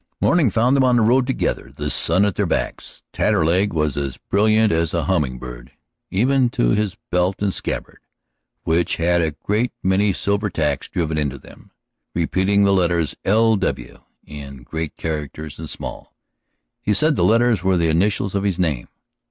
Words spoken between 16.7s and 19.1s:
He said the letters were the initials of his name.